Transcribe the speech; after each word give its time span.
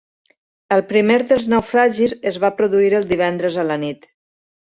El 0.75 0.79
primer 0.91 1.17
dels 1.31 1.43
naufragis 1.53 2.15
es 2.33 2.41
va 2.45 2.51
produir 2.61 2.91
el 3.01 3.07
divendres 3.13 3.59
a 3.65 3.67
la 3.73 3.77
nit. 3.87 4.09